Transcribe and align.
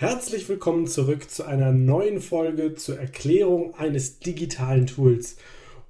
Herzlich 0.00 0.48
willkommen 0.48 0.86
zurück 0.86 1.28
zu 1.28 1.44
einer 1.44 1.72
neuen 1.72 2.22
Folge 2.22 2.74
zur 2.74 2.98
Erklärung 2.98 3.74
eines 3.74 4.18
digitalen 4.18 4.86
Tools. 4.86 5.36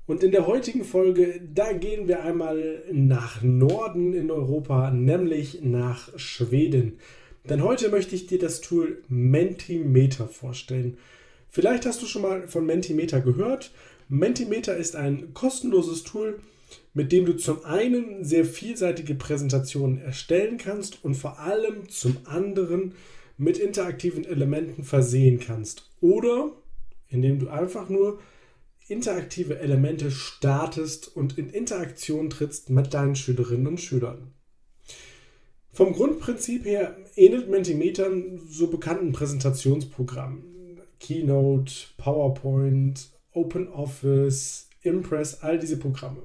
Und 0.09 0.25
in 0.25 0.33
der 0.33 0.49
heutigen 0.49 0.83
Folge, 0.83 1.41
da 1.55 1.73
gehen 1.73 2.09
wir 2.09 2.25
einmal 2.25 2.83
nach 2.91 3.41
Norden 3.41 4.13
in 4.13 4.33
Europa, 4.33 4.91
nämlich 4.91 5.61
nach 5.63 6.09
Schweden. 6.19 6.99
Denn 7.49 7.63
heute 7.63 7.89
möchte 7.89 8.17
ich 8.17 8.27
dir 8.27 8.41
das 8.41 8.61
Tool 8.61 9.01
Mentimeter 9.07 10.27
vorstellen. 10.27 10.99
Vielleicht 11.49 11.87
hast 11.87 12.03
du 12.03 12.07
schon 12.07 12.23
mal 12.23 12.49
von 12.49 12.67
Mentimeter 12.67 13.21
gehört. 13.21 13.71
Mentimeter 14.09 14.77
ist 14.77 14.97
ein 14.97 15.35
kostenloses 15.35 16.03
Tool, 16.03 16.41
mit 16.95 17.13
dem 17.13 17.27
du 17.27 17.37
zum 17.37 17.65
einen 17.65 18.25
sehr 18.25 18.45
vielseitige 18.45 19.15
Präsentationen 19.15 20.01
erstellen 20.01 20.59
kannst 20.59 21.05
und 21.05 21.15
vor 21.15 21.39
allem 21.39 21.89
zum 21.89 22.17
anderen 22.25 22.95
mit 23.41 23.57
interaktiven 23.57 24.27
Elementen 24.27 24.85
versehen 24.85 25.41
kannst. 25.41 25.91
Oder 26.03 26.53
indem 27.09 27.39
du 27.39 27.49
einfach 27.49 27.89
nur 27.89 28.21
interaktive 28.87 29.59
Elemente 29.59 30.11
startest 30.11 31.17
und 31.17 31.39
in 31.39 31.49
Interaktion 31.49 32.29
trittst 32.29 32.69
mit 32.69 32.93
deinen 32.93 33.17
Schülerinnen 33.17 33.67
und 33.67 33.81
Schülern. 33.81 34.35
Vom 35.73 35.95
Grundprinzip 35.95 36.67
her 36.67 36.97
ähnelt 37.17 37.49
Mentimeter 37.49 38.11
so 38.47 38.67
bekannten 38.67 39.13
Präsentationsprogrammen. 39.13 40.79
Keynote, 40.99 41.73
PowerPoint, 41.97 43.09
OpenOffice, 43.33 44.69
Impress, 44.83 45.41
all 45.43 45.59
diese 45.59 45.79
Programme. 45.79 46.21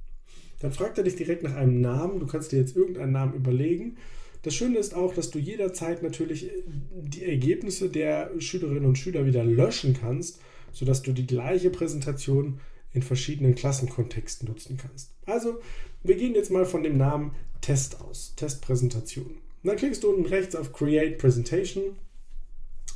Dann 0.60 0.74
fragt 0.74 0.98
er 0.98 1.06
dich 1.06 1.16
direkt 1.16 1.44
nach 1.44 1.56
einem 1.56 1.80
Namen. 1.80 2.20
Du 2.20 2.28
kannst 2.28 2.52
dir 2.52 2.60
jetzt 2.60 2.76
irgendeinen 2.76 3.14
Namen 3.14 3.34
überlegen. 3.34 3.98
Das 4.42 4.56
Schöne 4.56 4.78
ist 4.78 4.94
auch, 4.94 5.14
dass 5.14 5.32
du 5.32 5.40
jederzeit 5.40 6.04
natürlich 6.04 6.52
die 6.92 7.24
Ergebnisse 7.24 7.90
der 7.90 8.32
Schülerinnen 8.40 8.86
und 8.86 8.98
Schüler 8.98 9.26
wieder 9.26 9.44
löschen 9.44 9.94
kannst, 9.94 10.42
sodass 10.74 11.04
du 11.04 11.14
die 11.14 11.28
gleiche 11.28 11.70
Präsentation 11.70 12.60
in 12.94 13.04
verschiedenen 13.04 13.56
Klassenkontexten 13.56 14.50
nutzen 14.50 14.78
kannst. 14.78 15.14
Also, 15.26 15.60
wir 16.04 16.16
gehen 16.16 16.36
jetzt 16.36 16.52
mal 16.52 16.66
von 16.66 16.84
dem 16.84 16.98
Namen 16.98 17.36
Test 17.62 18.02
aus, 18.02 18.34
Testpräsentation. 18.36 19.38
Dann 19.64 19.78
klickst 19.78 20.04
du 20.04 20.10
unten 20.10 20.26
rechts 20.26 20.56
auf 20.56 20.74
Create 20.74 21.18
Presentation 21.18 21.96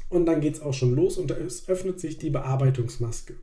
und 0.09 0.25
dann 0.25 0.41
geht 0.41 0.55
es 0.55 0.61
auch 0.61 0.73
schon 0.73 0.95
los 0.95 1.17
und 1.17 1.31
es 1.31 1.67
öffnet 1.69 1.99
sich 1.99 2.17
die 2.17 2.29
Bearbeitungsmaske. 2.29 3.35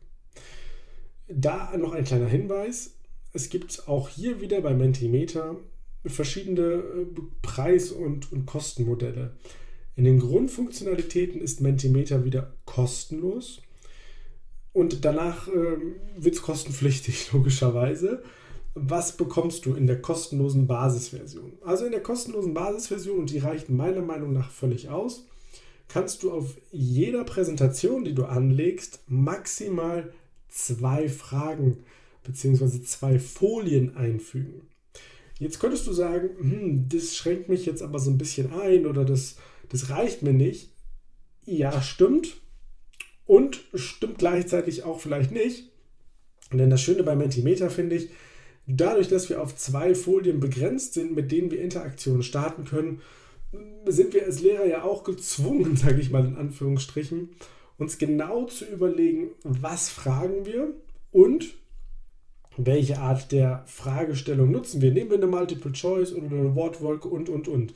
Da 1.28 1.76
noch 1.76 1.92
ein 1.92 2.04
kleiner 2.04 2.28
Hinweis. 2.28 2.94
Es 3.32 3.48
gibt 3.48 3.88
auch 3.88 4.08
hier 4.08 4.40
wieder 4.40 4.60
bei 4.60 4.74
Mentimeter 4.74 5.56
verschiedene 6.04 6.62
äh, 6.62 7.06
Preis- 7.42 7.92
und, 7.92 8.32
und 8.32 8.46
Kostenmodelle. 8.46 9.36
In 9.94 10.04
den 10.04 10.18
Grundfunktionalitäten 10.18 11.40
ist 11.40 11.60
Mentimeter 11.60 12.24
wieder 12.24 12.54
kostenlos 12.64 13.62
und 14.72 15.04
danach 15.04 15.48
äh, 15.48 15.76
wird 16.16 16.34
es 16.34 16.42
kostenpflichtig, 16.42 17.30
logischerweise 17.32 18.22
was 18.74 19.16
bekommst 19.16 19.66
du 19.66 19.74
in 19.74 19.86
der 19.86 20.00
kostenlosen 20.00 20.66
Basisversion? 20.66 21.52
Also 21.62 21.84
in 21.84 21.92
der 21.92 22.02
kostenlosen 22.02 22.54
Basisversion, 22.54 23.18
und 23.18 23.30
die 23.30 23.38
reicht 23.38 23.68
meiner 23.68 24.02
Meinung 24.02 24.32
nach 24.32 24.50
völlig 24.50 24.88
aus, 24.88 25.26
kannst 25.88 26.22
du 26.22 26.32
auf 26.32 26.56
jeder 26.70 27.24
Präsentation, 27.24 28.04
die 28.04 28.14
du 28.14 28.24
anlegst, 28.24 29.00
maximal 29.08 30.12
zwei 30.48 31.08
Fragen 31.08 31.84
bzw. 32.24 32.82
zwei 32.82 33.18
Folien 33.18 33.96
einfügen. 33.96 34.68
Jetzt 35.38 35.58
könntest 35.60 35.86
du 35.86 35.92
sagen, 35.92 36.30
hm, 36.38 36.88
das 36.88 37.16
schränkt 37.16 37.48
mich 37.48 37.66
jetzt 37.66 37.82
aber 37.82 37.98
so 37.98 38.10
ein 38.10 38.18
bisschen 38.18 38.52
ein 38.52 38.86
oder 38.86 39.04
das, 39.04 39.36
das 39.68 39.90
reicht 39.90 40.22
mir 40.22 40.32
nicht. 40.32 40.70
Ja, 41.44 41.82
stimmt. 41.82 42.36
Und 43.26 43.60
stimmt 43.74 44.18
gleichzeitig 44.18 44.84
auch 44.84 45.00
vielleicht 45.00 45.32
nicht. 45.32 45.70
Denn 46.52 46.70
das 46.70 46.80
Schöne 46.80 47.02
bei 47.02 47.16
Mentimeter 47.16 47.70
finde 47.70 47.96
ich, 47.96 48.10
Dadurch, 48.74 49.08
dass 49.08 49.28
wir 49.28 49.42
auf 49.42 49.56
zwei 49.56 49.94
Folien 49.94 50.40
begrenzt 50.40 50.94
sind, 50.94 51.14
mit 51.14 51.30
denen 51.30 51.50
wir 51.50 51.60
Interaktionen 51.60 52.22
starten 52.22 52.64
können, 52.64 53.00
sind 53.86 54.14
wir 54.14 54.24
als 54.24 54.40
Lehrer 54.40 54.66
ja 54.66 54.82
auch 54.82 55.04
gezwungen, 55.04 55.76
sage 55.76 56.00
ich 56.00 56.10
mal 56.10 56.24
in 56.24 56.36
Anführungsstrichen, 56.36 57.30
uns 57.78 57.98
genau 57.98 58.46
zu 58.46 58.64
überlegen, 58.64 59.30
was 59.42 59.90
fragen 59.90 60.46
wir 60.46 60.72
und 61.10 61.54
welche 62.56 62.98
Art 62.98 63.32
der 63.32 63.64
Fragestellung 63.66 64.50
nutzen 64.50 64.80
wir. 64.80 64.92
Nehmen 64.92 65.10
wir 65.10 65.16
eine 65.16 65.26
Multiple 65.26 65.72
Choice 65.72 66.12
oder 66.12 66.26
eine 66.26 66.54
Wortwolke 66.54 67.08
und, 67.08 67.28
und, 67.28 67.48
und. 67.48 67.74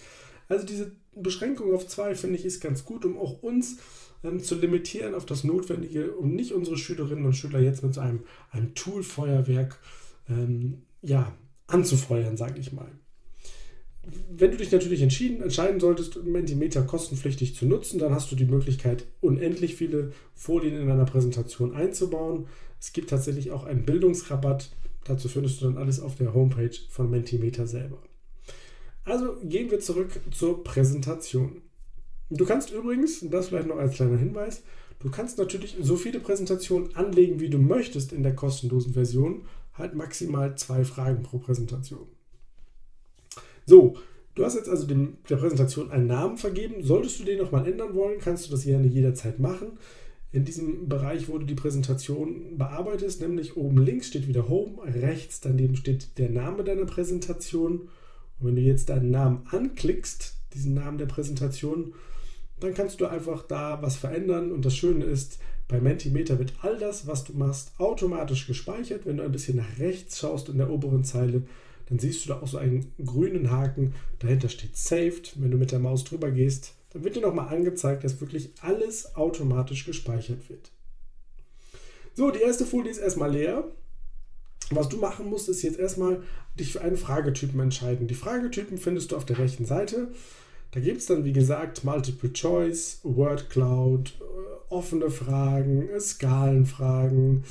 Also 0.48 0.66
diese 0.66 0.92
Beschränkung 1.14 1.74
auf 1.74 1.86
zwei, 1.88 2.14
finde 2.14 2.38
ich, 2.38 2.44
ist 2.44 2.60
ganz 2.60 2.84
gut, 2.84 3.04
um 3.04 3.18
auch 3.18 3.42
uns 3.42 3.78
ähm, 4.22 4.40
zu 4.40 4.54
limitieren 4.54 5.14
auf 5.14 5.26
das 5.26 5.44
Notwendige, 5.44 6.12
um 6.12 6.34
nicht 6.34 6.52
unsere 6.52 6.76
Schülerinnen 6.76 7.24
und 7.24 7.34
Schüler 7.34 7.58
jetzt 7.58 7.82
mit 7.82 7.94
so 7.94 8.00
einem, 8.00 8.20
einem 8.50 8.74
Tool-Feuerwerk 8.74 9.78
ähm, 10.28 10.82
ja, 11.02 11.32
anzufeuern, 11.66 12.36
sage 12.36 12.60
ich 12.60 12.72
mal. 12.72 12.90
Wenn 14.30 14.52
du 14.52 14.56
dich 14.56 14.70
natürlich 14.70 15.02
entschieden, 15.02 15.42
entscheiden 15.42 15.80
solltest, 15.80 16.22
Mentimeter 16.24 16.82
kostenpflichtig 16.82 17.56
zu 17.56 17.66
nutzen, 17.66 17.98
dann 17.98 18.14
hast 18.14 18.30
du 18.30 18.36
die 18.36 18.44
Möglichkeit, 18.44 19.04
unendlich 19.20 19.74
viele 19.74 20.12
Folien 20.34 20.80
in 20.80 20.90
einer 20.90 21.06
Präsentation 21.06 21.74
einzubauen. 21.74 22.46
Es 22.80 22.92
gibt 22.92 23.10
tatsächlich 23.10 23.50
auch 23.50 23.64
einen 23.64 23.84
Bildungsrabatt. 23.84 24.70
Dazu 25.04 25.28
findest 25.28 25.60
du 25.60 25.66
dann 25.66 25.78
alles 25.78 25.98
auf 25.98 26.14
der 26.14 26.34
Homepage 26.34 26.76
von 26.88 27.10
Mentimeter 27.10 27.66
selber. 27.66 27.98
Also 29.04 29.36
gehen 29.42 29.70
wir 29.70 29.80
zurück 29.80 30.20
zur 30.30 30.62
Präsentation. 30.62 31.62
Du 32.30 32.44
kannst 32.44 32.70
übrigens, 32.70 33.24
das 33.28 33.48
vielleicht 33.48 33.68
noch 33.68 33.78
als 33.78 33.94
kleiner 33.94 34.18
Hinweis, 34.18 34.62
Du 34.98 35.10
kannst 35.10 35.38
natürlich 35.38 35.76
so 35.80 35.96
viele 35.96 36.20
Präsentationen 36.20 36.96
anlegen, 36.96 37.38
wie 37.38 37.50
du 37.50 37.58
möchtest 37.58 38.12
in 38.12 38.22
der 38.22 38.34
kostenlosen 38.34 38.94
Version. 38.94 39.42
Halt 39.78 39.94
maximal 39.94 40.56
zwei 40.56 40.84
Fragen 40.84 41.22
pro 41.22 41.38
Präsentation. 41.38 42.06
So, 43.66 43.96
du 44.34 44.44
hast 44.44 44.54
jetzt 44.54 44.68
also 44.68 44.86
dem, 44.86 45.18
der 45.28 45.36
Präsentation 45.36 45.90
einen 45.90 46.06
Namen 46.06 46.38
vergeben. 46.38 46.82
Solltest 46.82 47.18
du 47.20 47.24
den 47.24 47.38
nochmal 47.38 47.66
ändern 47.66 47.94
wollen, 47.94 48.20
kannst 48.20 48.46
du 48.46 48.50
das 48.50 48.64
gerne 48.64 48.86
jederzeit 48.86 49.38
machen. 49.38 49.72
In 50.32 50.44
diesem 50.44 50.88
Bereich, 50.88 51.28
wo 51.28 51.38
du 51.38 51.46
die 51.46 51.54
Präsentation 51.54 52.58
bearbeitest, 52.58 53.20
nämlich 53.20 53.56
oben 53.56 53.78
links 53.78 54.08
steht 54.08 54.28
wieder 54.28 54.48
Home, 54.48 54.78
rechts 54.84 55.40
daneben 55.40 55.76
steht 55.76 56.18
der 56.18 56.30
Name 56.30 56.62
deiner 56.62 56.84
Präsentation. 56.84 57.88
Und 58.38 58.46
wenn 58.46 58.56
du 58.56 58.62
jetzt 58.62 58.88
deinen 58.88 59.10
Namen 59.10 59.46
anklickst, 59.50 60.36
diesen 60.54 60.74
Namen 60.74 60.98
der 60.98 61.06
Präsentation, 61.06 61.94
dann 62.60 62.74
kannst 62.74 63.00
du 63.00 63.06
einfach 63.06 63.42
da 63.42 63.80
was 63.82 63.96
verändern. 63.96 64.52
Und 64.52 64.64
das 64.64 64.76
Schöne 64.76 65.04
ist, 65.04 65.38
bei 65.68 65.80
Mentimeter 65.80 66.38
wird 66.38 66.52
all 66.62 66.78
das, 66.78 67.06
was 67.06 67.24
du 67.24 67.32
machst, 67.32 67.72
automatisch 67.78 68.46
gespeichert. 68.46 69.04
Wenn 69.04 69.16
du 69.16 69.24
ein 69.24 69.32
bisschen 69.32 69.56
nach 69.56 69.78
rechts 69.78 70.18
schaust 70.18 70.48
in 70.48 70.58
der 70.58 70.70
oberen 70.70 71.04
Zeile, 71.04 71.42
dann 71.88 71.98
siehst 71.98 72.24
du 72.24 72.28
da 72.28 72.40
auch 72.40 72.46
so 72.46 72.58
einen 72.58 72.92
grünen 73.04 73.50
Haken. 73.50 73.94
Dahinter 74.20 74.48
steht 74.48 74.76
Saved. 74.76 75.34
Wenn 75.36 75.50
du 75.50 75.56
mit 75.56 75.72
der 75.72 75.78
Maus 75.78 76.04
drüber 76.04 76.30
gehst, 76.30 76.74
dann 76.92 77.02
wird 77.02 77.16
dir 77.16 77.22
nochmal 77.22 77.54
angezeigt, 77.54 78.04
dass 78.04 78.20
wirklich 78.20 78.50
alles 78.60 79.16
automatisch 79.16 79.84
gespeichert 79.84 80.48
wird. 80.48 80.70
So, 82.14 82.30
die 82.30 82.40
erste 82.40 82.64
Folie 82.64 82.90
ist 82.90 82.98
erstmal 82.98 83.32
leer. 83.32 83.64
Was 84.70 84.88
du 84.88 84.96
machen 84.96 85.28
musst, 85.28 85.48
ist 85.48 85.62
jetzt 85.62 85.78
erstmal 85.78 86.22
dich 86.58 86.72
für 86.72 86.80
einen 86.80 86.96
Fragetypen 86.96 87.60
entscheiden. 87.60 88.08
Die 88.08 88.14
Fragetypen 88.14 88.78
findest 88.78 89.12
du 89.12 89.16
auf 89.16 89.24
der 89.24 89.38
rechten 89.38 89.64
Seite. 89.64 90.08
Da 90.72 90.80
gibt 90.80 90.98
es 90.98 91.06
dann, 91.06 91.24
wie 91.24 91.32
gesagt, 91.32 91.84
Multiple 91.84 92.32
Choice, 92.32 93.00
Word 93.02 93.48
Cloud, 93.50 94.14
offene 94.70 95.10
Fragen, 95.10 95.88
Skalenfragen. 95.98 97.44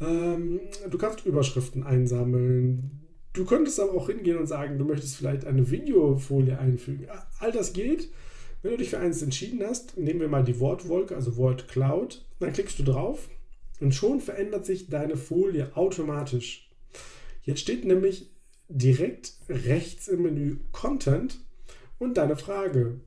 Ähm, 0.00 0.60
du 0.90 0.98
kannst 0.98 1.24
Überschriften 1.24 1.82
einsammeln. 1.82 3.02
Du 3.32 3.44
könntest 3.44 3.78
aber 3.80 3.92
auch 3.92 4.08
hingehen 4.08 4.38
und 4.38 4.46
sagen, 4.46 4.78
du 4.78 4.84
möchtest 4.84 5.16
vielleicht 5.16 5.44
eine 5.44 5.70
Videofolie 5.70 6.58
einfügen. 6.58 7.06
All 7.38 7.52
das 7.52 7.72
geht. 7.72 8.10
Wenn 8.62 8.72
du 8.72 8.78
dich 8.78 8.90
für 8.90 8.98
eins 8.98 9.22
entschieden 9.22 9.62
hast, 9.64 9.96
nehmen 9.96 10.20
wir 10.20 10.28
mal 10.28 10.42
die 10.42 10.58
Wortwolke, 10.58 11.14
also 11.14 11.36
Word 11.36 11.68
Cloud, 11.68 12.24
dann 12.40 12.52
klickst 12.52 12.78
du 12.78 12.82
drauf 12.82 13.28
und 13.80 13.94
schon 13.94 14.20
verändert 14.20 14.64
sich 14.64 14.88
deine 14.88 15.16
Folie 15.16 15.76
automatisch. 15.76 16.70
Jetzt 17.42 17.60
steht 17.60 17.84
nämlich 17.84 18.30
direkt 18.68 19.34
rechts 19.48 20.08
im 20.08 20.22
Menü 20.22 20.56
Content 20.72 21.38
und 21.98 22.16
deine 22.16 22.36
Frage. 22.36 23.00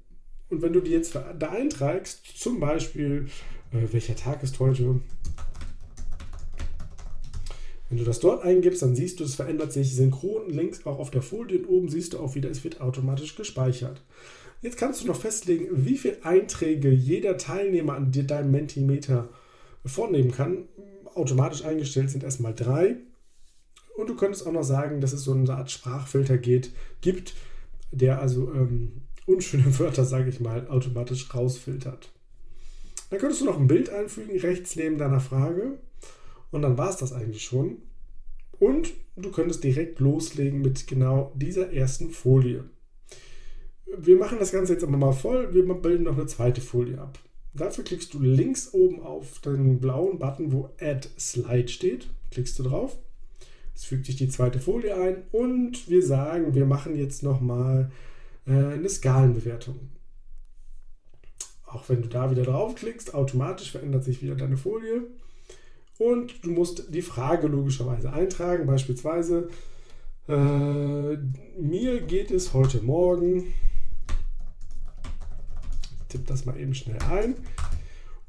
Und 0.49 0.61
wenn 0.61 0.73
du 0.73 0.81
die 0.81 0.91
jetzt 0.91 1.15
da 1.15 1.49
einträgst, 1.49 2.25
zum 2.37 2.59
Beispiel, 2.59 3.27
äh, 3.71 3.91
welcher 3.91 4.15
Tag 4.15 4.41
ist 4.43 4.59
heute? 4.59 5.01
Wenn 7.89 7.97
du 7.97 8.03
das 8.03 8.19
dort 8.19 8.43
eingibst, 8.43 8.81
dann 8.81 8.95
siehst 8.95 9.19
du, 9.19 9.23
es 9.23 9.35
verändert 9.35 9.73
sich 9.73 9.95
synchron 9.95 10.49
links 10.49 10.85
auch 10.85 10.99
auf 10.99 11.11
der 11.11 11.23
Folie 11.23 11.59
und 11.59 11.65
oben 11.67 11.89
siehst 11.89 12.13
du 12.13 12.19
auch 12.19 12.35
wieder, 12.35 12.49
es 12.49 12.63
wird 12.63 12.81
automatisch 12.81 13.35
gespeichert. 13.35 14.01
Jetzt 14.61 14.77
kannst 14.77 15.01
du 15.01 15.07
noch 15.07 15.19
festlegen, 15.19 15.67
wie 15.71 15.97
viele 15.97 16.23
Einträge 16.23 16.91
jeder 16.91 17.37
Teilnehmer 17.37 17.95
an 17.95 18.11
deinem 18.11 18.51
Mentimeter 18.51 19.29
vornehmen 19.85 20.31
kann. 20.31 20.65
Automatisch 21.15 21.63
eingestellt 21.63 22.09
sind 22.11 22.23
erstmal 22.23 22.53
drei. 22.53 22.97
Und 23.95 24.07
du 24.07 24.15
könntest 24.15 24.45
auch 24.45 24.51
noch 24.51 24.63
sagen, 24.63 25.01
dass 25.01 25.13
es 25.13 25.23
so 25.23 25.33
eine 25.33 25.53
Art 25.53 25.71
Sprachfilter 25.71 26.37
geht, 26.37 26.71
gibt, 27.01 27.33
der 27.91 28.21
also 28.21 28.51
ähm, 28.53 29.01
unschöne 29.29 29.77
Wörter, 29.79 30.05
sage 30.05 30.29
ich 30.29 30.39
mal, 30.39 30.67
automatisch 30.67 31.33
rausfiltert. 31.33 32.11
Dann 33.09 33.19
könntest 33.19 33.41
du 33.41 33.45
noch 33.45 33.59
ein 33.59 33.67
Bild 33.67 33.89
einfügen, 33.89 34.37
rechts 34.39 34.75
neben 34.75 34.97
deiner 34.97 35.19
Frage. 35.19 35.79
Und 36.51 36.61
dann 36.63 36.77
war 36.77 36.89
es 36.89 36.97
das 36.97 37.13
eigentlich 37.13 37.43
schon. 37.43 37.77
Und 38.59 38.91
du 39.15 39.31
könntest 39.31 39.63
direkt 39.63 39.99
loslegen 39.99 40.61
mit 40.61 40.87
genau 40.87 41.31
dieser 41.35 41.71
ersten 41.71 42.09
Folie. 42.09 42.65
Wir 43.97 44.17
machen 44.17 44.37
das 44.39 44.51
Ganze 44.51 44.73
jetzt 44.73 44.83
aber 44.83 44.97
mal 44.97 45.13
voll. 45.13 45.53
Wir 45.53 45.63
bilden 45.73 46.03
noch 46.03 46.17
eine 46.17 46.27
zweite 46.27 46.61
Folie 46.61 46.99
ab. 46.99 47.17
Dafür 47.53 47.83
klickst 47.83 48.13
du 48.13 48.19
links 48.19 48.73
oben 48.73 49.01
auf 49.01 49.39
den 49.39 49.79
blauen 49.79 50.19
Button, 50.19 50.51
wo 50.51 50.69
Add 50.79 51.07
Slide 51.17 51.67
steht. 51.67 52.07
Klickst 52.31 52.59
du 52.59 52.63
drauf. 52.63 52.97
Es 53.75 53.85
fügt 53.85 54.05
sich 54.05 54.17
die 54.17 54.29
zweite 54.29 54.59
Folie 54.59 54.95
ein 54.95 55.23
und 55.31 55.89
wir 55.89 56.03
sagen, 56.05 56.53
wir 56.53 56.65
machen 56.65 56.97
jetzt 56.97 57.23
nochmal 57.23 57.91
äh, 58.45 58.51
eine 58.51 58.89
Skalenbewertung. 58.89 59.79
Auch 61.65 61.87
wenn 61.87 62.01
du 62.01 62.09
da 62.09 62.31
wieder 62.31 62.43
draufklickst, 62.43 63.13
automatisch 63.13 63.71
verändert 63.71 64.03
sich 64.03 64.23
wieder 64.23 64.35
deine 64.35 64.57
Folie. 64.57 65.03
Und 65.97 66.43
du 66.45 66.51
musst 66.51 66.93
die 66.93 67.01
Frage 67.01 67.47
logischerweise 67.47 68.11
eintragen. 68.11 68.65
Beispielsweise, 68.65 69.49
äh, 70.27 71.17
mir 71.59 72.01
geht 72.01 72.31
es 72.31 72.53
heute 72.53 72.81
Morgen 72.81 73.53
tippe 76.09 76.25
das 76.27 76.45
mal 76.45 76.59
eben 76.59 76.73
schnell 76.73 76.97
ein. 77.09 77.35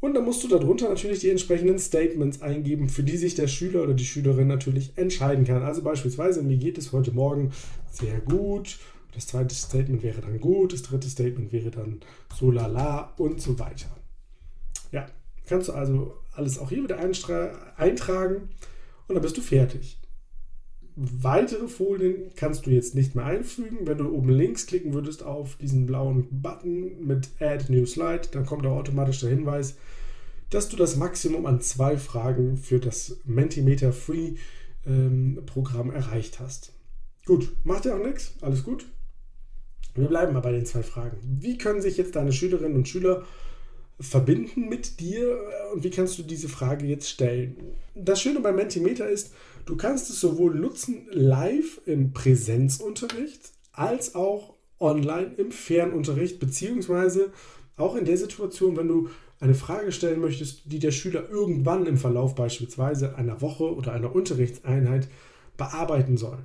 Und 0.00 0.14
dann 0.14 0.24
musst 0.24 0.42
du 0.42 0.48
darunter 0.48 0.88
natürlich 0.88 1.20
die 1.20 1.28
entsprechenden 1.28 1.78
Statements 1.78 2.40
eingeben, 2.40 2.88
für 2.88 3.02
die 3.02 3.18
sich 3.18 3.34
der 3.34 3.48
Schüler 3.48 3.82
oder 3.82 3.92
die 3.92 4.06
Schülerin 4.06 4.46
natürlich 4.46 4.96
entscheiden 4.96 5.44
kann. 5.44 5.62
Also 5.62 5.82
beispielsweise, 5.82 6.42
mir 6.42 6.56
geht 6.56 6.78
es 6.78 6.92
heute 6.92 7.12
Morgen 7.12 7.50
sehr 7.90 8.20
gut. 8.20 8.78
Das 9.12 9.26
zweite 9.26 9.54
Statement 9.54 10.02
wäre 10.02 10.20
dann 10.20 10.40
gut, 10.40 10.72
das 10.72 10.82
dritte 10.82 11.08
Statement 11.08 11.52
wäre 11.52 11.70
dann 11.70 12.00
so 12.38 12.50
lala 12.50 13.12
und 13.16 13.40
so 13.40 13.58
weiter. 13.58 13.88
Ja, 14.92 15.06
kannst 15.46 15.68
du 15.68 15.72
also 15.72 16.16
alles 16.32 16.58
auch 16.58 16.68
hier 16.68 16.82
wieder 16.82 16.98
eintragen 16.98 18.48
und 19.08 19.14
dann 19.14 19.22
bist 19.22 19.36
du 19.36 19.42
fertig. 19.42 19.98
Weitere 20.96 21.68
Folien 21.68 22.30
kannst 22.36 22.66
du 22.66 22.70
jetzt 22.70 22.94
nicht 22.94 23.14
mehr 23.14 23.24
einfügen. 23.24 23.86
Wenn 23.86 23.98
du 23.98 24.12
oben 24.12 24.28
links 24.28 24.66
klicken 24.66 24.92
würdest 24.92 25.22
auf 25.22 25.56
diesen 25.56 25.86
blauen 25.86 26.26
Button 26.30 27.06
mit 27.06 27.30
Add 27.40 27.72
New 27.72 27.86
Slide, 27.86 28.28
dann 28.32 28.44
kommt 28.44 28.66
auch 28.66 28.76
automatisch 28.76 29.20
der 29.20 29.30
Hinweis, 29.30 29.76
dass 30.50 30.68
du 30.68 30.76
das 30.76 30.96
Maximum 30.96 31.46
an 31.46 31.60
zwei 31.60 31.96
Fragen 31.96 32.56
für 32.56 32.80
das 32.80 33.18
Mentimeter 33.24 33.92
Free 33.92 34.34
ähm, 34.84 35.40
Programm 35.46 35.90
erreicht 35.90 36.40
hast. 36.40 36.72
Gut, 37.24 37.52
macht 37.64 37.84
ja 37.84 37.94
auch 37.94 38.04
nichts, 38.04 38.34
alles 38.40 38.64
gut. 38.64 38.86
Wir 39.94 40.08
bleiben 40.08 40.32
mal 40.32 40.40
bei 40.40 40.52
den 40.52 40.66
zwei 40.66 40.82
Fragen. 40.82 41.18
Wie 41.22 41.58
können 41.58 41.82
sich 41.82 41.96
jetzt 41.96 42.16
deine 42.16 42.32
Schülerinnen 42.32 42.76
und 42.76 42.88
Schüler 42.88 43.24
verbinden 43.98 44.68
mit 44.68 45.00
dir 45.00 45.38
und 45.74 45.84
wie 45.84 45.90
kannst 45.90 46.18
du 46.18 46.22
diese 46.22 46.48
Frage 46.48 46.86
jetzt 46.86 47.08
stellen? 47.08 47.56
Das 47.94 48.20
Schöne 48.20 48.40
bei 48.40 48.52
Mentimeter 48.52 49.08
ist, 49.08 49.34
du 49.66 49.76
kannst 49.76 50.08
es 50.08 50.20
sowohl 50.20 50.54
nutzen 50.54 51.06
live 51.10 51.80
im 51.84 52.12
Präsenzunterricht 52.12 53.52
als 53.72 54.14
auch 54.14 54.54
online 54.78 55.34
im 55.36 55.52
Fernunterricht, 55.52 56.40
beziehungsweise 56.40 57.30
auch 57.76 57.94
in 57.94 58.06
der 58.06 58.16
Situation, 58.16 58.76
wenn 58.76 58.88
du 58.88 59.10
eine 59.38 59.54
Frage 59.54 59.92
stellen 59.92 60.20
möchtest, 60.20 60.62
die 60.66 60.78
der 60.78 60.90
Schüler 60.92 61.28
irgendwann 61.28 61.86
im 61.86 61.96
Verlauf 61.96 62.34
beispielsweise 62.34 63.16
einer 63.16 63.40
Woche 63.40 63.74
oder 63.74 63.92
einer 63.92 64.14
Unterrichtseinheit 64.14 65.08
bearbeiten 65.56 66.16
soll. 66.16 66.38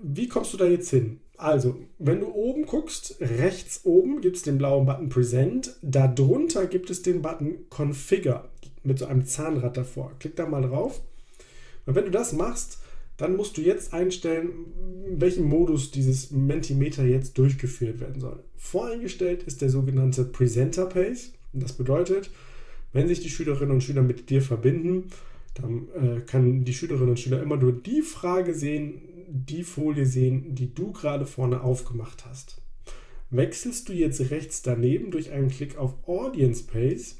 Wie 0.00 0.28
kommst 0.28 0.52
du 0.52 0.56
da 0.56 0.66
jetzt 0.66 0.90
hin? 0.90 1.20
Also, 1.42 1.76
wenn 1.98 2.20
du 2.20 2.28
oben 2.28 2.66
guckst, 2.66 3.16
rechts 3.20 3.80
oben 3.82 4.20
gibt 4.20 4.36
es 4.36 4.42
den 4.42 4.58
blauen 4.58 4.86
Button 4.86 5.08
Present. 5.08 5.74
Darunter 5.82 6.66
gibt 6.66 6.88
es 6.88 7.02
den 7.02 7.20
Button 7.20 7.68
Configure 7.68 8.48
mit 8.84 9.00
so 9.00 9.06
einem 9.06 9.26
Zahnrad 9.26 9.76
davor. 9.76 10.12
Klick 10.20 10.36
da 10.36 10.46
mal 10.46 10.62
drauf. 10.62 11.00
Und 11.84 11.96
wenn 11.96 12.04
du 12.04 12.12
das 12.12 12.32
machst, 12.32 12.78
dann 13.16 13.34
musst 13.34 13.56
du 13.56 13.60
jetzt 13.60 13.92
einstellen, 13.92 14.50
in 15.08 15.20
welchem 15.20 15.44
Modus 15.44 15.90
dieses 15.90 16.30
Mentimeter 16.30 17.02
jetzt 17.04 17.36
durchgeführt 17.38 17.98
werden 17.98 18.20
soll. 18.20 18.38
Voreingestellt 18.56 19.42
ist 19.42 19.62
der 19.62 19.68
sogenannte 19.68 20.24
Presenter 20.24 20.86
Pace. 20.86 21.32
Und 21.52 21.64
das 21.64 21.72
bedeutet, 21.72 22.30
wenn 22.92 23.08
sich 23.08 23.18
die 23.18 23.30
Schülerinnen 23.30 23.72
und 23.72 23.82
Schüler 23.82 24.02
mit 24.02 24.30
dir 24.30 24.42
verbinden, 24.42 25.10
dann 25.54 25.88
äh, 25.94 26.20
kann 26.20 26.64
die 26.64 26.72
Schülerinnen 26.72 27.10
und 27.10 27.20
Schüler 27.20 27.42
immer 27.42 27.56
nur 27.56 27.72
die 27.72 28.02
Frage 28.02 28.54
sehen, 28.54 29.02
die 29.32 29.64
Folie 29.64 30.04
sehen, 30.04 30.54
die 30.54 30.74
du 30.74 30.92
gerade 30.92 31.24
vorne 31.24 31.62
aufgemacht 31.62 32.26
hast. 32.26 32.60
Wechselst 33.30 33.88
du 33.88 33.94
jetzt 33.94 34.30
rechts 34.30 34.60
daneben 34.60 35.10
durch 35.10 35.30
einen 35.30 35.48
Klick 35.48 35.78
auf 35.78 35.94
Audience 36.06 36.64
Pace, 36.64 37.16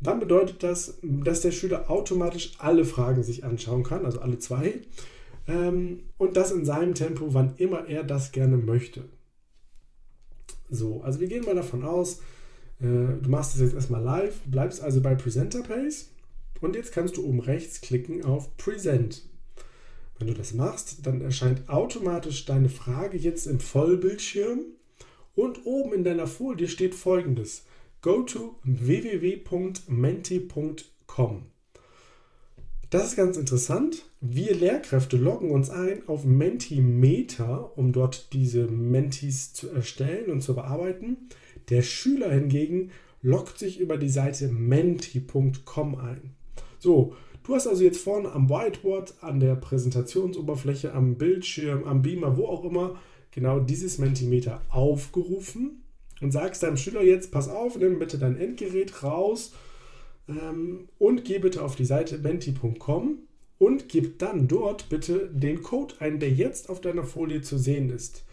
dann 0.00 0.20
bedeutet 0.20 0.62
das, 0.62 0.98
dass 1.02 1.40
der 1.40 1.50
Schüler 1.50 1.90
automatisch 1.90 2.52
alle 2.58 2.84
Fragen 2.84 3.22
sich 3.22 3.44
anschauen 3.44 3.82
kann, 3.82 4.04
also 4.04 4.20
alle 4.20 4.38
zwei, 4.38 4.80
ähm, 5.48 6.04
und 6.16 6.36
das 6.36 6.52
in 6.52 6.64
seinem 6.64 6.94
Tempo, 6.94 7.34
wann 7.34 7.56
immer 7.56 7.88
er 7.88 8.04
das 8.04 8.30
gerne 8.30 8.56
möchte. 8.56 9.04
So, 10.70 11.02
also 11.02 11.18
wir 11.20 11.26
gehen 11.28 11.44
mal 11.44 11.56
davon 11.56 11.84
aus, 11.84 12.20
äh, 12.80 12.84
du 13.20 13.28
machst 13.28 13.54
das 13.54 13.62
jetzt 13.62 13.74
erstmal 13.74 14.02
live, 14.02 14.40
bleibst 14.46 14.80
also 14.80 15.00
bei 15.00 15.16
Presenter 15.16 15.62
Pace 15.62 16.10
und 16.60 16.76
jetzt 16.76 16.92
kannst 16.92 17.16
du 17.16 17.26
oben 17.26 17.40
rechts 17.40 17.80
klicken 17.80 18.24
auf 18.24 18.56
Present. 18.56 19.24
Wenn 20.22 20.28
du 20.28 20.34
das 20.34 20.54
machst, 20.54 21.04
dann 21.04 21.20
erscheint 21.20 21.68
automatisch 21.68 22.44
deine 22.44 22.68
Frage 22.68 23.18
jetzt 23.18 23.48
im 23.48 23.58
Vollbildschirm 23.58 24.60
und 25.34 25.66
oben 25.66 25.92
in 25.92 26.04
deiner 26.04 26.28
Folie 26.28 26.68
steht 26.68 26.94
folgendes. 26.94 27.64
go 28.02 28.22
to 28.22 28.54
www.menti.com. 28.62 29.82
Das 32.90 33.06
ist 33.06 33.16
ganz 33.16 33.36
interessant. 33.36 34.04
Wir 34.20 34.54
Lehrkräfte 34.54 35.16
loggen 35.16 35.50
uns 35.50 35.70
ein 35.70 36.06
auf 36.06 36.24
Mentimeter, 36.24 37.76
um 37.76 37.90
dort 37.90 38.32
diese 38.32 38.68
Mentis 38.68 39.54
zu 39.54 39.70
erstellen 39.70 40.30
und 40.30 40.40
zu 40.40 40.54
bearbeiten. 40.54 41.16
Der 41.68 41.82
Schüler 41.82 42.30
hingegen 42.30 42.92
loggt 43.22 43.58
sich 43.58 43.80
über 43.80 43.96
die 43.96 44.08
Seite 44.08 44.46
menti.com 44.46 45.96
ein. 45.96 46.36
So, 46.78 47.16
du 47.44 47.54
hast 47.54 47.66
also 47.66 47.82
jetzt 47.82 48.02
vorne 48.02 48.32
am 48.32 48.48
Whiteboard, 48.48 49.14
an 49.20 49.40
der 49.40 49.54
Präsentationsoberfläche, 49.56 50.92
am 50.92 51.16
Bildschirm, 51.16 51.84
am 51.84 52.02
Beamer, 52.02 52.36
wo 52.36 52.46
auch 52.46 52.64
immer, 52.64 52.98
genau 53.30 53.60
dieses 53.60 53.98
Mentimeter 53.98 54.62
aufgerufen 54.68 55.82
und 56.20 56.30
sagst 56.30 56.62
deinem 56.62 56.76
Schüler 56.76 57.02
jetzt, 57.02 57.32
pass 57.32 57.48
auf, 57.48 57.76
nimm 57.76 57.98
bitte 57.98 58.18
dein 58.18 58.36
Endgerät 58.36 59.02
raus 59.02 59.52
ähm, 60.28 60.88
und 60.98 61.24
geh 61.24 61.38
bitte 61.38 61.62
auf 61.62 61.74
die 61.74 61.84
Seite 61.84 62.18
menti.com 62.18 63.18
und 63.58 63.88
gib 63.88 64.18
dann 64.18 64.48
dort 64.48 64.88
bitte 64.88 65.30
den 65.32 65.62
Code 65.62 65.94
ein, 66.00 66.20
der 66.20 66.30
jetzt 66.30 66.68
auf 66.68 66.80
deiner 66.80 67.04
Folie 67.04 67.42
zu 67.42 67.58
sehen 67.58 67.90
ist. 67.90 68.24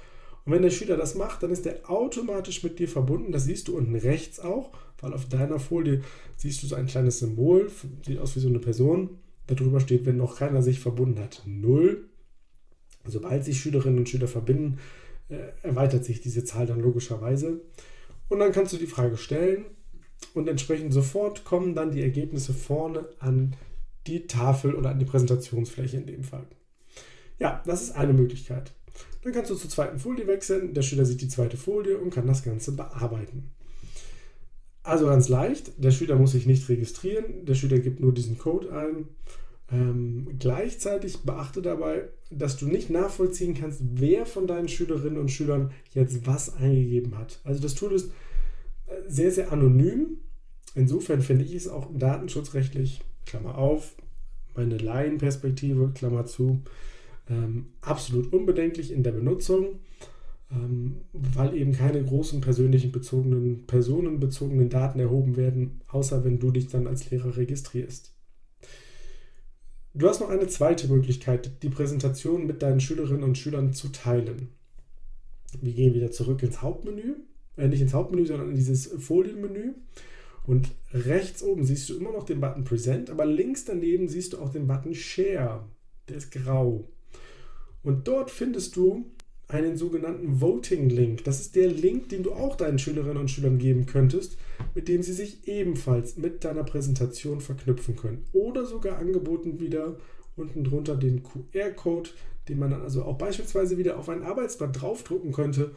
Und 0.45 0.53
wenn 0.53 0.61
der 0.61 0.69
Schüler 0.69 0.97
das 0.97 1.15
macht, 1.15 1.43
dann 1.43 1.51
ist 1.51 1.65
er 1.65 1.89
automatisch 1.89 2.63
mit 2.63 2.79
dir 2.79 2.87
verbunden. 2.87 3.31
Das 3.31 3.45
siehst 3.45 3.67
du 3.67 3.77
unten 3.77 3.95
rechts 3.95 4.39
auch, 4.39 4.71
weil 4.99 5.13
auf 5.13 5.27
deiner 5.27 5.59
Folie 5.59 6.01
siehst 6.37 6.63
du 6.63 6.67
so 6.67 6.75
ein 6.75 6.87
kleines 6.87 7.19
Symbol, 7.19 7.69
sieht 8.05 8.19
aus 8.19 8.35
wie 8.35 8.39
so 8.39 8.49
eine 8.49 8.59
Person. 8.59 9.19
Darüber 9.47 9.79
steht, 9.79 10.05
wenn 10.05 10.17
noch 10.17 10.37
keiner 10.37 10.61
sich 10.61 10.79
verbunden 10.79 11.19
hat, 11.19 11.43
0. 11.45 12.07
Sobald 13.05 13.43
sich 13.45 13.59
Schülerinnen 13.59 13.99
und 13.99 14.09
Schüler 14.09 14.27
verbinden, 14.27 14.77
äh, 15.29 15.37
erweitert 15.63 16.05
sich 16.05 16.21
diese 16.21 16.43
Zahl 16.43 16.65
dann 16.65 16.81
logischerweise. 16.81 17.61
Und 18.27 18.39
dann 18.39 18.51
kannst 18.51 18.73
du 18.73 18.77
die 18.77 18.87
Frage 18.87 19.17
stellen 19.17 19.65
und 20.33 20.47
entsprechend 20.47 20.93
sofort 20.93 21.45
kommen 21.45 21.75
dann 21.75 21.91
die 21.91 22.01
Ergebnisse 22.01 22.53
vorne 22.53 23.07
an 23.19 23.55
die 24.07 24.27
Tafel 24.27 24.75
oder 24.75 24.91
an 24.91 24.99
die 24.99 25.05
Präsentationsfläche 25.05 25.97
in 25.97 26.05
dem 26.05 26.23
Fall. 26.23 26.45
Ja, 27.39 27.63
das 27.65 27.81
ist 27.81 27.91
eine 27.91 28.13
Möglichkeit. 28.13 28.73
Dann 29.23 29.33
kannst 29.33 29.51
du 29.51 29.55
zur 29.55 29.69
zweiten 29.69 29.99
Folie 29.99 30.27
wechseln, 30.27 30.73
der 30.73 30.81
Schüler 30.81 31.05
sieht 31.05 31.21
die 31.21 31.27
zweite 31.27 31.57
Folie 31.57 31.97
und 31.97 32.13
kann 32.13 32.27
das 32.27 32.43
Ganze 32.43 32.71
bearbeiten. 32.73 33.51
Also 34.83 35.05
ganz 35.05 35.29
leicht, 35.29 35.83
der 35.83 35.91
Schüler 35.91 36.15
muss 36.15 36.31
sich 36.31 36.45
nicht 36.45 36.67
registrieren, 36.69 37.45
der 37.45 37.55
Schüler 37.55 37.79
gibt 37.79 37.99
nur 37.99 38.13
diesen 38.13 38.37
Code 38.37 38.71
ein. 38.71 39.07
Ähm, 39.71 40.27
gleichzeitig 40.39 41.19
beachte 41.19 41.61
dabei, 41.61 42.09
dass 42.31 42.57
du 42.57 42.65
nicht 42.65 42.89
nachvollziehen 42.89 43.53
kannst, 43.53 43.81
wer 43.93 44.25
von 44.25 44.47
deinen 44.47 44.67
Schülerinnen 44.67 45.19
und 45.19 45.29
Schülern 45.29 45.71
jetzt 45.93 46.25
was 46.25 46.55
eingegeben 46.55 47.17
hat. 47.17 47.39
Also 47.43 47.61
das 47.61 47.75
Tool 47.75 47.91
ist 47.91 48.09
sehr, 49.07 49.31
sehr 49.31 49.51
anonym. 49.51 50.17
Insofern 50.75 51.21
finde 51.21 51.45
ich 51.45 51.55
es 51.55 51.67
auch 51.67 51.89
datenschutzrechtlich, 51.93 53.01
Klammer 53.25 53.57
auf, 53.57 53.95
meine 54.55 54.77
Laienperspektive, 54.77 55.91
Klammer 55.93 56.25
zu, 56.25 56.63
ähm, 57.29 57.73
absolut 57.81 58.33
unbedenklich 58.33 58.91
in 58.91 59.03
der 59.03 59.11
Benutzung, 59.11 59.79
ähm, 60.51 61.01
weil 61.13 61.55
eben 61.55 61.73
keine 61.73 62.03
großen 62.03 62.41
persönlichen 62.41 62.91
bezogenen, 62.91 63.65
personenbezogenen 63.67 64.69
Daten 64.69 64.99
erhoben 64.99 65.37
werden, 65.37 65.81
außer 65.87 66.23
wenn 66.23 66.39
du 66.39 66.51
dich 66.51 66.67
dann 66.67 66.87
als 66.87 67.09
Lehrer 67.09 67.37
registrierst. 67.37 68.13
Du 69.93 70.07
hast 70.07 70.19
noch 70.19 70.29
eine 70.29 70.47
zweite 70.47 70.87
Möglichkeit, 70.87 71.63
die 71.63 71.69
Präsentation 71.69 72.45
mit 72.45 72.61
deinen 72.61 72.79
Schülerinnen 72.79 73.23
und 73.23 73.37
Schülern 73.37 73.73
zu 73.73 73.89
teilen. 73.89 74.49
Wir 75.61 75.73
gehen 75.73 75.93
wieder 75.93 76.11
zurück 76.11 76.43
ins 76.43 76.61
Hauptmenü 76.61 77.15
äh, 77.59 77.67
nicht 77.67 77.81
ins 77.81 77.93
Hauptmenü, 77.93 78.25
sondern 78.25 78.49
in 78.49 78.55
dieses 78.55 78.87
Folienmenü. 78.87 79.73
Und 80.45 80.69
rechts 80.93 81.43
oben 81.43 81.63
siehst 81.63 81.89
du 81.89 81.97
immer 81.97 82.11
noch 82.11 82.23
den 82.23 82.39
Button 82.39 82.63
Present, 82.63 83.09
aber 83.09 83.25
links 83.25 83.65
daneben 83.65 84.07
siehst 84.07 84.33
du 84.33 84.39
auch 84.39 84.49
den 84.49 84.67
Button 84.67 84.95
Share. 84.95 85.67
Der 86.07 86.17
ist 86.17 86.31
grau. 86.31 86.89
Und 87.83 88.07
dort 88.07 88.31
findest 88.31 88.75
du 88.75 89.05
einen 89.47 89.77
sogenannten 89.77 90.41
Voting 90.41 90.89
Link. 90.89 91.23
Das 91.23 91.39
ist 91.39 91.55
der 91.55 91.67
Link, 91.67 92.09
den 92.09 92.21
du 92.23 92.33
auch 92.33 92.55
deinen 92.55 92.77
Schülerinnen 92.77 93.17
und 93.17 93.31
Schülern 93.31 93.57
geben 93.57 93.87
könntest, 93.87 94.37
mit 94.75 94.87
dem 94.87 95.01
sie 95.01 95.13
sich 95.13 95.47
ebenfalls 95.47 96.17
mit 96.17 96.43
deiner 96.43 96.63
Präsentation 96.63 97.41
verknüpfen 97.41 97.95
können. 97.95 98.25
Oder 98.31 98.65
sogar 98.65 98.99
angeboten 98.99 99.59
wieder 99.59 99.97
unten 100.35 100.63
drunter 100.63 100.95
den 100.95 101.23
QR-Code, 101.23 102.11
den 102.47 102.59
man 102.59 102.71
dann 102.71 102.81
also 102.81 103.03
auch 103.03 103.17
beispielsweise 103.17 103.77
wieder 103.77 103.97
auf 103.97 104.07
ein 104.09 104.23
Arbeitsblatt 104.23 104.79
draufdrucken 104.79 105.31
könnte 105.31 105.71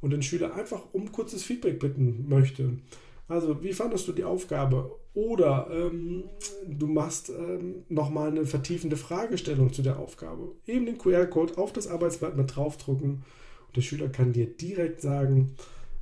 und 0.00 0.10
den 0.10 0.22
Schüler 0.22 0.54
einfach 0.54 0.82
um 0.92 1.12
kurzes 1.12 1.42
Feedback 1.42 1.78
bitten 1.80 2.26
möchte. 2.28 2.78
Also, 3.28 3.62
wie 3.62 3.72
fandest 3.74 4.08
du 4.08 4.12
die 4.12 4.24
Aufgabe? 4.24 4.90
Oder 5.12 5.68
ähm, 5.70 6.24
du 6.66 6.86
machst 6.86 7.30
ähm, 7.30 7.84
nochmal 7.88 8.28
eine 8.28 8.46
vertiefende 8.46 8.96
Fragestellung 8.96 9.72
zu 9.72 9.82
der 9.82 9.98
Aufgabe. 9.98 10.52
Eben 10.66 10.86
den 10.86 10.96
QR-Code 10.96 11.58
auf 11.58 11.72
das 11.72 11.88
Arbeitsblatt 11.88 12.36
mit 12.36 12.54
draufdrucken 12.54 13.24
und 13.68 13.76
der 13.76 13.82
Schüler 13.82 14.08
kann 14.08 14.32
dir 14.32 14.46
direkt 14.46 15.02
sagen, 15.02 15.56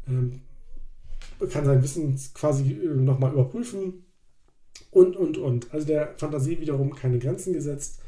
ähm, 0.06 0.42
kann 1.50 1.64
sein 1.64 1.82
Wissen 1.82 2.18
quasi 2.34 2.72
äh, 2.72 2.94
nochmal 2.94 3.32
überprüfen 3.32 4.04
und, 4.90 5.16
und, 5.16 5.36
und. 5.36 5.72
Also 5.72 5.86
der 5.86 6.14
Fantasie 6.16 6.60
wiederum 6.60 6.94
keine 6.94 7.18
Grenzen 7.18 7.52
gesetzt. 7.52 8.00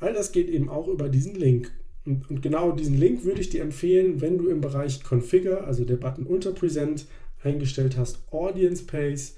All 0.00 0.12
das 0.12 0.32
geht 0.32 0.48
eben 0.48 0.68
auch 0.68 0.88
über 0.88 1.08
diesen 1.08 1.34
Link. 1.34 1.72
Und, 2.06 2.28
und, 2.30 2.42
genau 2.42 2.72
diesen 2.72 2.98
Link 2.98 3.24
würde 3.24 3.40
ich 3.40 3.48
dir 3.48 3.62
empfehlen, 3.62 4.20
wenn 4.20 4.38
du 4.38 4.48
im 4.48 4.60
Bereich 4.60 5.02
Configure, 5.02 5.64
also 5.64 5.84
der 5.84 5.96
Button 5.96 6.26
unter 6.26 6.52
Present, 6.52 7.06
eingestellt 7.44 7.96
hast 7.96 8.32
Audience 8.32 8.84
Pace, 8.84 9.36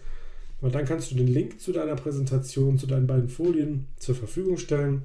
weil 0.60 0.70
dann 0.70 0.84
kannst 0.84 1.10
du 1.10 1.14
den 1.16 1.28
Link 1.28 1.60
zu 1.60 1.72
deiner 1.72 1.96
Präsentation, 1.96 2.78
zu 2.78 2.86
deinen 2.86 3.06
beiden 3.06 3.28
Folien 3.28 3.88
zur 3.96 4.14
Verfügung 4.14 4.56
stellen. 4.56 5.02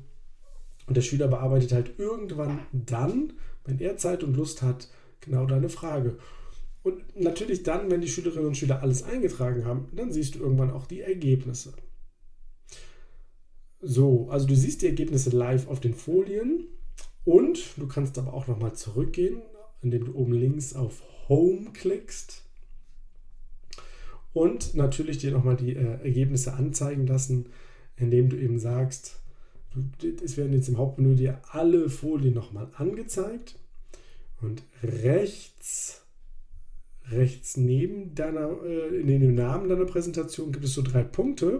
Und 0.87 0.97
der 0.97 1.01
Schüler 1.01 1.27
bearbeitet 1.27 1.71
halt 1.71 1.99
irgendwann 1.99 2.59
dann, 2.71 3.33
wenn 3.65 3.79
er 3.79 3.97
Zeit 3.97 4.23
und 4.23 4.35
Lust 4.35 4.61
hat, 4.61 4.87
genau 5.19 5.45
deine 5.45 5.69
Frage. 5.69 6.17
Und 6.83 7.19
natürlich 7.19 7.63
dann, 7.63 7.91
wenn 7.91 8.01
die 8.01 8.07
Schülerinnen 8.07 8.47
und 8.47 8.57
Schüler 8.57 8.81
alles 8.81 9.03
eingetragen 9.03 9.65
haben, 9.65 9.87
dann 9.95 10.11
siehst 10.11 10.35
du 10.35 10.39
irgendwann 10.39 10.71
auch 10.71 10.87
die 10.87 11.01
Ergebnisse. 11.01 11.73
So, 13.81 14.29
also 14.29 14.47
du 14.47 14.55
siehst 14.55 14.81
die 14.81 14.87
Ergebnisse 14.87 15.29
live 15.31 15.67
auf 15.67 15.79
den 15.79 15.93
Folien 15.93 16.67
und 17.23 17.77
du 17.77 17.87
kannst 17.87 18.17
aber 18.17 18.33
auch 18.33 18.47
nochmal 18.47 18.73
zurückgehen, 18.73 19.41
indem 19.81 20.05
du 20.05 20.15
oben 20.15 20.33
links 20.33 20.73
auf 20.73 21.03
Home 21.29 21.71
klickst 21.73 22.43
und 24.33 24.75
natürlich 24.75 25.17
dir 25.17 25.31
nochmal 25.31 25.57
die 25.57 25.75
äh, 25.75 26.03
Ergebnisse 26.03 26.53
anzeigen 26.53 27.07
lassen, 27.07 27.47
indem 27.97 28.29
du 28.29 28.37
eben 28.37 28.59
sagst, 28.59 29.19
du, 29.73 30.07
es 30.23 30.37
werden 30.37 30.53
jetzt 30.53 30.69
im 30.69 30.77
Hauptmenü 30.77 31.15
dir 31.15 31.41
alle 31.49 31.89
Folien 31.89 32.33
nochmal 32.33 32.69
angezeigt 32.75 33.59
und 34.41 34.63
rechts, 34.83 36.01
rechts 37.09 37.57
neben 37.57 38.15
deiner, 38.15 38.57
äh, 38.63 38.99
in 38.99 39.07
dem 39.07 39.35
Namen 39.35 39.69
deiner 39.69 39.85
Präsentation 39.85 40.51
gibt 40.51 40.65
es 40.65 40.73
so 40.73 40.81
drei 40.81 41.03
Punkte. 41.03 41.59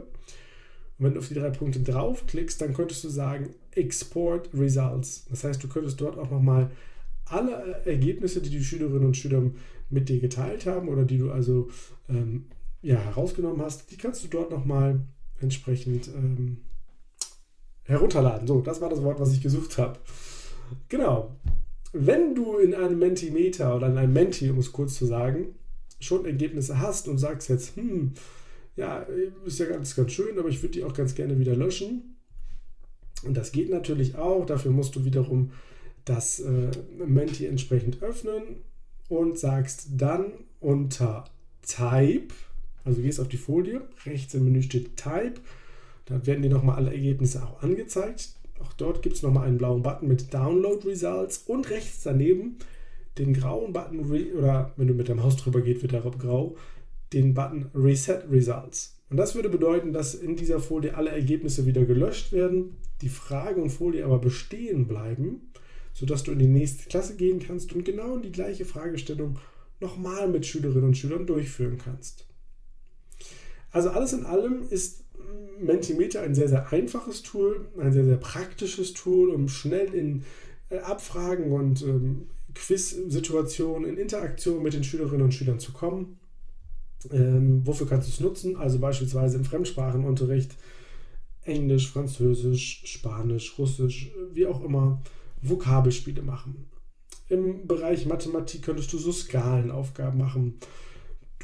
Und 0.97 1.05
wenn 1.05 1.13
du 1.13 1.19
auf 1.19 1.27
die 1.27 1.35
drei 1.35 1.49
Punkte 1.49 1.79
draufklickst, 1.79 2.61
dann 2.61 2.73
könntest 2.73 3.03
du 3.03 3.09
sagen 3.09 3.53
Export 3.71 4.49
Results. 4.53 5.25
Das 5.29 5.43
heißt, 5.43 5.63
du 5.63 5.67
könntest 5.67 5.99
dort 5.99 6.17
auch 6.17 6.31
nochmal 6.31 6.71
alle 7.25 7.81
Ergebnisse, 7.85 8.41
die 8.41 8.49
die 8.49 8.63
Schülerinnen 8.63 9.05
und 9.05 9.17
Schüler 9.17 9.43
mit 9.89 10.09
dir 10.09 10.19
geteilt 10.19 10.65
haben 10.65 10.89
oder 10.89 11.03
die 11.03 11.17
du 11.17 11.31
also 11.31 11.69
ähm, 12.09 12.45
ja, 12.81 12.97
herausgenommen 12.97 13.61
hast, 13.61 13.91
die 13.91 13.97
kannst 13.97 14.23
du 14.23 14.27
dort 14.27 14.51
nochmal 14.51 15.01
entsprechend 15.39 16.07
ähm, 16.07 16.57
herunterladen. 17.83 18.47
So, 18.47 18.61
das 18.61 18.81
war 18.81 18.89
das 18.89 19.03
Wort, 19.03 19.19
was 19.19 19.33
ich 19.33 19.41
gesucht 19.41 19.77
habe. 19.77 19.99
Genau. 20.89 21.35
Wenn 21.93 22.35
du 22.35 22.57
in 22.57 22.73
einem 22.73 22.99
Mentimeter 22.99 23.75
oder 23.75 23.87
in 23.87 23.97
einem 23.97 24.13
Menti, 24.13 24.49
um 24.49 24.57
es 24.59 24.71
kurz 24.71 24.95
zu 24.95 25.05
sagen, 25.05 25.55
schon 25.99 26.25
Ergebnisse 26.25 26.79
hast 26.79 27.07
und 27.07 27.17
sagst 27.17 27.49
jetzt, 27.49 27.75
hm, 27.75 28.13
ja, 28.75 29.05
ist 29.45 29.59
ja 29.59 29.65
ganz, 29.65 29.95
ganz 29.95 30.11
schön, 30.11 30.39
aber 30.39 30.49
ich 30.49 30.61
würde 30.61 30.73
die 30.73 30.83
auch 30.83 30.93
ganz 30.93 31.13
gerne 31.15 31.37
wieder 31.37 31.55
löschen. 31.55 32.15
Und 33.23 33.35
das 33.35 33.51
geht 33.51 33.69
natürlich 33.69 34.15
auch. 34.15 34.45
Dafür 34.45 34.71
musst 34.71 34.95
du 34.95 35.05
wiederum 35.05 35.51
das 36.05 36.39
äh, 36.39 36.71
Menti 36.97 37.45
entsprechend 37.45 38.01
öffnen 38.01 38.63
und 39.09 39.37
sagst 39.37 39.89
dann 39.97 40.31
unter 40.59 41.25
Type, 41.61 42.33
also 42.83 43.01
gehst 43.01 43.19
auf 43.19 43.27
die 43.27 43.37
Folie, 43.37 43.81
rechts 44.05 44.33
im 44.33 44.45
Menü 44.45 44.61
steht 44.61 44.97
Type, 44.97 45.41
da 46.05 46.25
werden 46.25 46.41
dir 46.41 46.49
nochmal 46.49 46.75
alle 46.75 46.91
Ergebnisse 46.91 47.43
auch 47.43 47.61
angezeigt. 47.61 48.35
Auch 48.59 48.73
dort 48.73 49.01
gibt 49.01 49.15
es 49.15 49.23
nochmal 49.23 49.47
einen 49.47 49.57
blauen 49.57 49.81
Button 49.81 50.07
mit 50.07 50.33
Download 50.33 50.87
Results 50.87 51.39
und 51.47 51.69
rechts 51.69 52.03
daneben 52.03 52.57
den 53.17 53.33
grauen 53.33 53.73
Button, 53.73 53.99
oder 54.37 54.71
wenn 54.77 54.87
du 54.87 54.93
mit 54.93 55.09
deinem 55.09 55.23
Haus 55.23 55.35
drüber 55.35 55.61
geht, 55.61 55.81
wird 55.81 55.93
er 55.93 56.01
grau, 56.01 56.55
den 57.13 57.33
Button 57.33 57.69
Reset 57.75 58.23
Results. 58.31 58.97
Und 59.09 59.17
das 59.17 59.35
würde 59.35 59.49
bedeuten, 59.49 59.91
dass 59.91 60.15
in 60.15 60.37
dieser 60.37 60.59
Folie 60.59 60.95
alle 60.95 61.09
Ergebnisse 61.09 61.65
wieder 61.65 61.83
gelöscht 61.83 62.31
werden, 62.31 62.77
die 63.01 63.09
Frage 63.09 63.61
und 63.61 63.69
Folie 63.69 64.05
aber 64.05 64.19
bestehen 64.19 64.87
bleiben, 64.87 65.51
sodass 65.93 66.23
du 66.23 66.31
in 66.31 66.39
die 66.39 66.47
nächste 66.47 66.87
Klasse 66.87 67.17
gehen 67.17 67.39
kannst 67.39 67.73
und 67.73 67.83
genau 67.83 68.17
die 68.17 68.31
gleiche 68.31 68.63
Fragestellung 68.63 69.37
nochmal 69.81 70.29
mit 70.29 70.45
Schülerinnen 70.45 70.85
und 70.85 70.97
Schülern 70.97 71.27
durchführen 71.27 71.77
kannst. 71.77 72.30
Also 73.71 73.89
alles 73.89 74.13
in 74.13 74.25
allem 74.25 74.67
ist 74.69 75.03
Mentimeter 75.59 76.21
ein 76.21 76.35
sehr, 76.35 76.49
sehr 76.49 76.71
einfaches 76.71 77.21
Tool, 77.21 77.67
ein 77.79 77.93
sehr, 77.93 78.05
sehr 78.05 78.17
praktisches 78.17 78.93
Tool, 78.93 79.29
um 79.29 79.47
schnell 79.47 79.93
in 79.93 80.23
äh, 80.69 80.79
Abfragen 80.79 81.51
und 81.51 81.81
ähm, 81.83 82.27
Quiz-Situationen, 82.53 83.89
in 83.89 83.97
Interaktion 83.97 84.61
mit 84.63 84.73
den 84.73 84.83
Schülerinnen 84.83 85.23
und 85.23 85.33
Schülern 85.33 85.59
zu 85.59 85.71
kommen. 85.71 86.19
Ähm, 87.11 87.65
wofür 87.65 87.87
kannst 87.87 88.07
du 88.07 88.11
es 88.11 88.19
nutzen? 88.19 88.55
Also 88.57 88.79
beispielsweise 88.79 89.37
im 89.37 89.45
Fremdsprachenunterricht, 89.45 90.55
Englisch, 91.43 91.89
Französisch, 91.89 92.83
Spanisch, 92.85 93.57
Russisch, 93.57 94.11
wie 94.33 94.45
auch 94.45 94.63
immer, 94.63 95.01
Vokabelspiele 95.41 96.21
machen. 96.21 96.67
Im 97.29 97.65
Bereich 97.65 98.05
Mathematik 98.05 98.63
könntest 98.63 98.91
du 98.93 98.97
so 98.97 99.11
Skalenaufgaben 99.11 100.19
machen. 100.19 100.59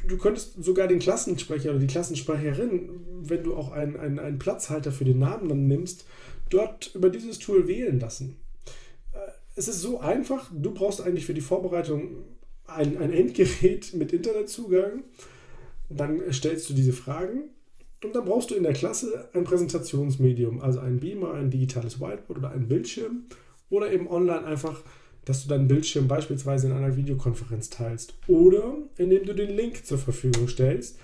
Du 0.06 0.16
könntest 0.18 0.62
sogar 0.62 0.86
den 0.86 0.98
Klassensprecher 0.98 1.70
oder 1.70 1.78
die 1.78 1.86
Klassensprecherin, 1.86 2.90
wenn 3.22 3.42
du 3.42 3.56
auch 3.56 3.72
einen, 3.72 3.96
einen, 3.96 4.18
einen 4.18 4.38
Platzhalter 4.38 4.92
für 4.92 5.04
den 5.04 5.18
Namen 5.18 5.48
dann 5.48 5.66
nimmst, 5.66 6.06
dort 6.50 6.94
über 6.94 7.10
dieses 7.10 7.38
Tool 7.38 7.66
wählen 7.68 7.98
lassen. 8.00 8.36
Äh, 9.12 9.18
es 9.56 9.68
ist 9.68 9.80
so 9.80 10.00
einfach, 10.00 10.50
du 10.54 10.72
brauchst 10.72 11.00
eigentlich 11.00 11.26
für 11.26 11.34
die 11.34 11.40
Vorbereitung 11.40 12.24
ein, 12.66 12.98
ein 12.98 13.12
Endgerät 13.12 13.92
mit 13.94 14.12
Internetzugang. 14.12 15.04
Dann 15.90 16.20
stellst 16.32 16.68
du 16.68 16.74
diese 16.74 16.92
Fragen 16.92 17.50
und 18.04 18.14
dann 18.14 18.24
brauchst 18.24 18.50
du 18.50 18.54
in 18.54 18.62
der 18.62 18.74
Klasse 18.74 19.28
ein 19.32 19.44
Präsentationsmedium, 19.44 20.60
also 20.60 20.80
ein 20.80 21.00
Beamer, 21.00 21.34
ein 21.34 21.50
digitales 21.50 22.00
Whiteboard 22.00 22.38
oder 22.38 22.50
ein 22.50 22.68
Bildschirm 22.68 23.24
oder 23.70 23.90
eben 23.92 24.08
online 24.08 24.44
einfach, 24.44 24.82
dass 25.28 25.42
du 25.42 25.48
deinen 25.48 25.68
Bildschirm 25.68 26.08
beispielsweise 26.08 26.68
in 26.68 26.72
einer 26.72 26.96
Videokonferenz 26.96 27.68
teilst 27.68 28.14
oder 28.26 28.78
indem 28.96 29.26
du 29.26 29.34
den 29.34 29.54
Link 29.54 29.84
zur 29.84 29.98
Verfügung 29.98 30.48
stellst 30.48 30.98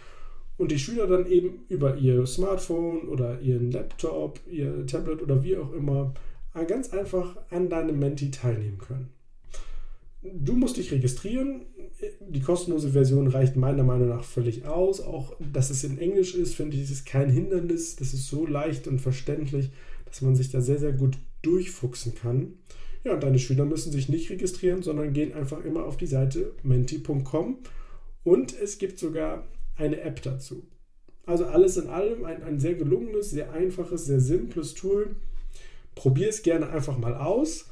und 0.57 0.71
die 0.71 0.79
Schüler 0.79 1.07
dann 1.07 1.27
eben 1.27 1.65
über 1.69 1.97
ihr 1.97 2.27
Smartphone 2.27 3.09
oder 3.09 3.41
ihren 3.41 3.71
Laptop, 3.71 4.41
ihr 4.49 4.87
Tablet 4.87 5.23
oder 5.23 5.43
wie 5.45 5.57
auch 5.57 5.73
immer 5.73 6.15
ganz 6.69 6.91
einfach 6.91 7.37
an 7.51 7.69
deinem 7.69 7.99
Menti 7.99 8.31
teilnehmen 8.31 8.79
können. 8.79 9.11
Du 10.23 10.55
musst 10.55 10.79
dich 10.79 10.91
registrieren. 10.91 11.63
Die 12.21 12.41
kostenlose 12.41 12.91
Version 12.91 13.27
reicht 13.27 13.57
meiner 13.57 13.83
Meinung 13.83 14.09
nach 14.09 14.25
völlig 14.25 14.65
aus. 14.65 15.01
Auch, 15.01 15.37
dass 15.53 15.69
es 15.69 15.85
in 15.85 15.99
Englisch 15.99 16.35
ist, 16.35 16.55
finde 16.55 16.77
ich, 16.77 16.91
ist 16.91 17.05
kein 17.05 17.29
Hindernis. 17.29 17.97
Das 17.97 18.15
ist 18.15 18.29
so 18.29 18.47
leicht 18.47 18.87
und 18.89 19.01
verständlich, 19.01 19.71
dass 20.07 20.23
man 20.23 20.35
sich 20.35 20.51
da 20.51 20.61
sehr, 20.61 20.79
sehr 20.79 20.93
gut 20.93 21.19
durchfuchsen 21.43 22.15
kann. 22.15 22.55
Ja, 23.05 23.15
und 23.15 23.23
deine 23.23 23.39
Schüler 23.39 23.67
müssen 23.67 23.93
sich 23.93 24.09
nicht 24.09 24.31
registrieren, 24.31 24.83
sondern 24.83 25.13
gehen 25.13 25.35
einfach 25.35 25.63
immer 25.63 25.85
auf 25.85 25.97
die 25.97 26.07
Seite 26.07 26.53
menti.com 26.63 27.59
und 28.23 28.59
es 28.59 28.79
gibt 28.79 28.99
sogar 28.99 29.47
eine 29.77 30.01
App 30.01 30.23
dazu. 30.23 30.67
Also 31.27 31.45
alles 31.45 31.77
in 31.77 31.89
allem 31.89 32.25
ein, 32.25 32.43
ein 32.43 32.59
sehr 32.59 32.75
gelungenes, 32.75 33.31
sehr 33.31 33.53
einfaches, 33.53 34.07
sehr 34.07 34.21
simples 34.21 34.75
Tool. 34.75 35.17
Probier 35.95 36.29
es 36.29 36.43
gerne 36.43 36.71
einfach 36.71 36.99
mal 36.99 37.15
aus 37.15 37.67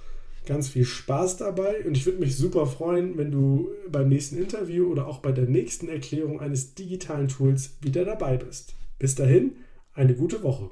ganz 0.47 0.69
viel 0.69 0.85
Spaß 0.85 1.37
dabei 1.37 1.85
und 1.85 1.97
ich 1.97 2.05
würde 2.05 2.19
mich 2.19 2.37
super 2.37 2.67
freuen, 2.67 3.17
wenn 3.17 3.31
du 3.31 3.71
beim 3.91 4.09
nächsten 4.09 4.37
Interview 4.37 4.91
oder 4.91 5.07
auch 5.07 5.19
bei 5.19 5.33
der 5.33 5.47
nächsten 5.47 5.89
Erklärung 5.89 6.41
eines 6.41 6.75
digitalen 6.75 7.29
Tools 7.29 7.77
wieder 7.81 8.05
dabei 8.05 8.37
bist. 8.37 8.75
Bis 8.99 9.15
dahin, 9.15 9.57
eine 9.95 10.15
gute 10.15 10.43
Woche. 10.43 10.71